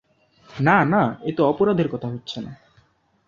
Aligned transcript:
না 0.49 0.77
না, 0.85 1.03
এ 1.23 1.31
তো 1.37 1.41
অপরাধের 1.45 1.87
কথা 1.89 2.07
হচ্ছে 2.07 2.37
না। 2.41 2.51